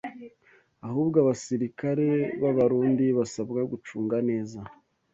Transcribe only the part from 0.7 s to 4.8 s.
Ahubwo abasirikare b’Abarundi basabwa gucunga neza